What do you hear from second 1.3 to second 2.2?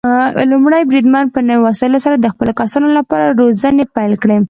په نوي وسايلو سره